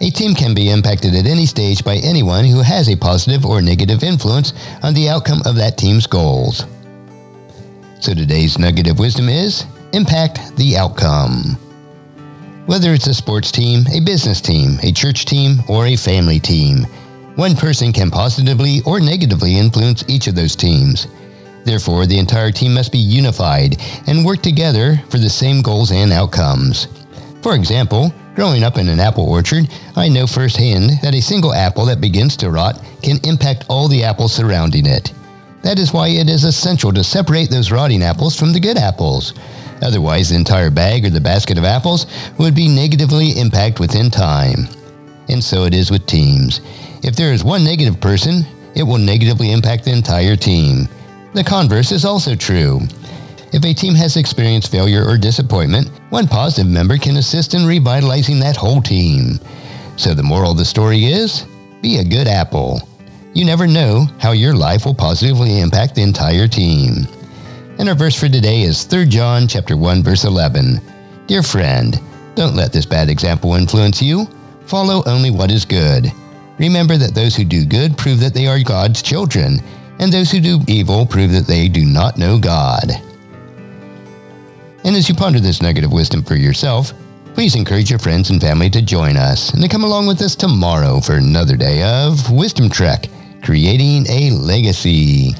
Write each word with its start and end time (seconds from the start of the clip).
a 0.00 0.10
team 0.10 0.34
can 0.34 0.54
be 0.54 0.70
impacted 0.70 1.14
at 1.14 1.26
any 1.26 1.46
stage 1.46 1.82
by 1.82 1.96
anyone 1.96 2.44
who 2.44 2.60
has 2.60 2.88
a 2.88 2.96
positive 2.96 3.46
or 3.46 3.62
negative 3.62 4.02
influence 4.02 4.52
on 4.82 4.92
the 4.94 5.08
outcome 5.08 5.40
of 5.46 5.56
that 5.56 5.78
team's 5.78 6.06
goals. 6.06 6.66
So 8.00 8.12
today's 8.12 8.58
nugget 8.58 8.88
of 8.88 8.98
wisdom 8.98 9.28
is 9.28 9.64
impact 9.92 10.56
the 10.56 10.76
outcome. 10.76 11.56
Whether 12.66 12.92
it's 12.92 13.06
a 13.06 13.14
sports 13.14 13.50
team, 13.50 13.84
a 13.92 14.00
business 14.00 14.40
team, 14.40 14.78
a 14.82 14.92
church 14.92 15.24
team, 15.24 15.60
or 15.68 15.86
a 15.86 15.96
family 15.96 16.40
team, 16.40 16.84
one 17.36 17.54
person 17.54 17.92
can 17.92 18.10
positively 18.10 18.80
or 18.84 19.00
negatively 19.00 19.56
influence 19.56 20.04
each 20.08 20.26
of 20.26 20.34
those 20.34 20.56
teams. 20.56 21.06
Therefore, 21.64 22.06
the 22.06 22.18
entire 22.18 22.50
team 22.50 22.74
must 22.74 22.92
be 22.92 22.98
unified 22.98 23.76
and 24.06 24.24
work 24.24 24.42
together 24.42 25.00
for 25.10 25.18
the 25.18 25.30
same 25.30 25.62
goals 25.62 25.90
and 25.90 26.12
outcomes. 26.12 26.88
For 27.42 27.54
example, 27.54 28.12
Growing 28.36 28.62
up 28.64 28.76
in 28.76 28.90
an 28.90 29.00
apple 29.00 29.26
orchard, 29.26 29.66
I 29.96 30.10
know 30.10 30.26
firsthand 30.26 30.90
that 31.00 31.14
a 31.14 31.22
single 31.22 31.54
apple 31.54 31.86
that 31.86 32.02
begins 32.02 32.36
to 32.36 32.50
rot 32.50 32.84
can 33.02 33.18
impact 33.24 33.64
all 33.70 33.88
the 33.88 34.04
apples 34.04 34.34
surrounding 34.34 34.84
it. 34.84 35.14
That 35.62 35.78
is 35.78 35.94
why 35.94 36.08
it 36.08 36.28
is 36.28 36.44
essential 36.44 36.92
to 36.92 37.02
separate 37.02 37.48
those 37.48 37.72
rotting 37.72 38.02
apples 38.02 38.38
from 38.38 38.52
the 38.52 38.60
good 38.60 38.76
apples. 38.76 39.32
Otherwise, 39.80 40.28
the 40.28 40.36
entire 40.36 40.70
bag 40.70 41.06
or 41.06 41.08
the 41.08 41.18
basket 41.18 41.56
of 41.56 41.64
apples 41.64 42.06
would 42.36 42.54
be 42.54 42.68
negatively 42.68 43.30
impacted 43.30 43.80
within 43.80 44.10
time. 44.10 44.68
And 45.30 45.42
so 45.42 45.64
it 45.64 45.72
is 45.72 45.90
with 45.90 46.04
teams. 46.04 46.60
If 47.02 47.16
there 47.16 47.32
is 47.32 47.42
one 47.42 47.64
negative 47.64 47.98
person, 48.02 48.44
it 48.74 48.82
will 48.82 48.98
negatively 48.98 49.50
impact 49.52 49.86
the 49.86 49.92
entire 49.92 50.36
team. 50.36 50.90
The 51.32 51.42
converse 51.42 51.90
is 51.90 52.04
also 52.04 52.34
true. 52.34 52.80
If 53.54 53.64
a 53.64 53.72
team 53.72 53.94
has 53.94 54.18
experienced 54.18 54.70
failure 54.70 55.08
or 55.08 55.16
disappointment, 55.16 55.90
one 56.16 56.26
positive 56.26 56.72
member 56.72 56.96
can 56.96 57.18
assist 57.18 57.52
in 57.52 57.66
revitalizing 57.66 58.40
that 58.40 58.56
whole 58.56 58.80
team. 58.80 59.38
So 59.98 60.14
the 60.14 60.22
moral 60.22 60.52
of 60.52 60.56
the 60.56 60.64
story 60.64 61.04
is 61.04 61.44
be 61.82 61.98
a 61.98 62.04
good 62.04 62.26
apple. 62.26 62.80
You 63.34 63.44
never 63.44 63.66
know 63.66 64.06
how 64.18 64.32
your 64.32 64.54
life 64.54 64.86
will 64.86 64.94
positively 64.94 65.60
impact 65.60 65.94
the 65.94 66.00
entire 66.00 66.48
team. 66.48 67.06
And 67.78 67.86
our 67.86 67.94
verse 67.94 68.18
for 68.18 68.30
today 68.30 68.62
is 68.62 68.84
3 68.84 69.04
John 69.04 69.46
chapter 69.46 69.76
1 69.76 70.02
verse 70.02 70.24
11. 70.24 70.80
Dear 71.26 71.42
friend, 71.42 72.00
don't 72.34 72.56
let 72.56 72.72
this 72.72 72.86
bad 72.86 73.10
example 73.10 73.52
influence 73.52 74.00
you. 74.00 74.26
Follow 74.64 75.02
only 75.04 75.30
what 75.30 75.50
is 75.50 75.66
good. 75.66 76.10
Remember 76.58 76.96
that 76.96 77.14
those 77.14 77.36
who 77.36 77.44
do 77.44 77.66
good 77.66 77.98
prove 77.98 78.20
that 78.20 78.32
they 78.32 78.46
are 78.46 78.62
God's 78.62 79.02
children, 79.02 79.60
and 79.98 80.10
those 80.10 80.30
who 80.30 80.40
do 80.40 80.60
evil 80.66 81.04
prove 81.04 81.32
that 81.32 81.46
they 81.46 81.68
do 81.68 81.84
not 81.84 82.16
know 82.16 82.38
God. 82.38 82.90
And 84.86 84.94
as 84.94 85.08
you 85.08 85.16
ponder 85.16 85.40
this 85.40 85.60
nugget 85.60 85.82
of 85.82 85.92
wisdom 85.92 86.22
for 86.22 86.36
yourself, 86.36 86.92
please 87.34 87.56
encourage 87.56 87.90
your 87.90 87.98
friends 87.98 88.30
and 88.30 88.40
family 88.40 88.70
to 88.70 88.80
join 88.80 89.16
us 89.16 89.50
and 89.50 89.60
to 89.60 89.68
come 89.68 89.82
along 89.82 90.06
with 90.06 90.22
us 90.22 90.36
tomorrow 90.36 91.00
for 91.00 91.14
another 91.14 91.56
day 91.56 91.82
of 91.82 92.30
Wisdom 92.30 92.70
Trek, 92.70 93.06
creating 93.42 94.06
a 94.08 94.30
legacy. 94.30 95.32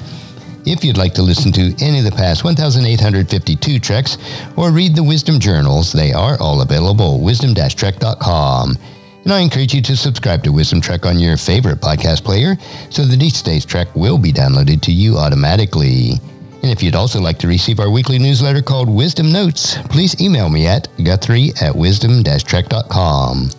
If 0.65 0.83
you'd 0.83 0.97
like 0.97 1.13
to 1.13 1.21
listen 1.21 1.53
to 1.53 1.73
any 1.81 1.99
of 1.99 2.03
the 2.03 2.11
past 2.11 2.43
1,852 2.43 3.79
treks 3.79 4.17
or 4.57 4.71
read 4.71 4.97
the 4.97 5.03
Wisdom 5.03 5.39
Journals, 5.39 5.93
they 5.93 6.11
are 6.11 6.37
all 6.41 6.61
available 6.61 7.15
at 7.15 7.21
wisdom-trek.com. 7.21 8.77
And 9.23 9.31
I 9.33 9.39
encourage 9.39 9.73
you 9.73 9.81
to 9.81 9.95
subscribe 9.95 10.43
to 10.43 10.51
Wisdom 10.51 10.81
Trek 10.81 11.05
on 11.05 11.19
your 11.19 11.37
favorite 11.37 11.79
podcast 11.79 12.25
player 12.25 12.57
so 12.89 13.05
that 13.05 13.23
each 13.23 13.43
day's 13.43 13.63
trek 13.63 13.87
will 13.95 14.17
be 14.17 14.33
downloaded 14.33 14.81
to 14.81 14.91
you 14.91 15.17
automatically. 15.17 16.19
And 16.67 16.75
if 16.75 16.83
you'd 16.83 16.95
also 16.95 17.21
like 17.21 17.39
to 17.39 17.47
receive 17.47 17.79
our 17.79 17.89
weekly 17.89 18.19
newsletter 18.19 18.61
called 18.61 18.89
Wisdom 18.89 19.31
Notes, 19.31 19.77
please 19.83 20.19
email 20.19 20.49
me 20.49 20.67
at 20.67 20.89
guthrie 21.01 21.53
at 21.61 21.73
wisdom-trek.com. 21.73 23.49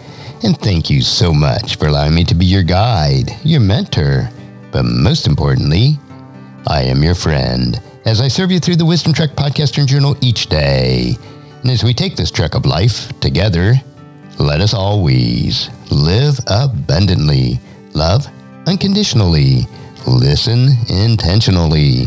And 0.42 0.60
thank 0.60 0.90
you 0.90 1.00
so 1.00 1.32
much 1.32 1.76
for 1.76 1.86
allowing 1.86 2.14
me 2.14 2.24
to 2.24 2.34
be 2.34 2.44
your 2.44 2.62
guide, 2.62 3.30
your 3.44 3.60
mentor, 3.60 4.28
but 4.72 4.82
most 4.82 5.26
importantly, 5.26 5.92
I 6.66 6.82
am 6.82 7.02
your 7.02 7.14
friend 7.14 7.80
as 8.04 8.20
I 8.20 8.28
serve 8.28 8.50
you 8.50 8.60
through 8.60 8.76
the 8.76 8.84
Wisdom 8.84 9.14
Trek 9.14 9.30
podcast 9.30 9.78
and 9.78 9.88
journal 9.88 10.14
each 10.20 10.48
day. 10.48 11.16
And 11.62 11.70
as 11.70 11.82
we 11.82 11.94
take 11.94 12.14
this 12.14 12.30
trek 12.30 12.54
of 12.54 12.66
life 12.66 13.08
together, 13.20 13.72
let 14.38 14.60
us 14.60 14.74
always 14.74 15.70
live 15.90 16.38
abundantly, 16.46 17.58
love 17.94 18.26
unconditionally, 18.66 19.62
listen 20.06 20.72
intentionally, 20.90 22.06